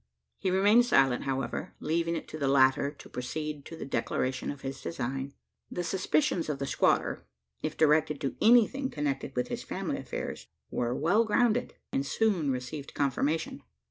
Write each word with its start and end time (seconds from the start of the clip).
He 0.39 0.49
remained 0.49 0.85
silent, 0.87 1.25
however; 1.25 1.75
leaving 1.79 2.15
it 2.15 2.27
to 2.29 2.39
the 2.39 2.47
latter 2.47 2.89
to 2.89 3.07
proceed 3.07 3.65
to 3.65 3.75
the 3.75 3.85
declaration 3.85 4.49
of 4.49 4.61
his 4.61 4.81
design. 4.81 5.35
The 5.69 5.83
suspicions 5.83 6.49
of 6.49 6.57
the 6.57 6.65
squatter 6.65 7.27
if 7.61 7.77
directed 7.77 8.19
to 8.21 8.35
anything 8.41 8.89
connected 8.89 9.35
with 9.35 9.49
his 9.49 9.61
family 9.61 9.99
affairs 9.99 10.47
were 10.71 10.95
well 10.95 11.23
grounded, 11.23 11.75
and 11.91 12.03
soon 12.03 12.49
received 12.49 12.95
confirmation. 12.95 13.61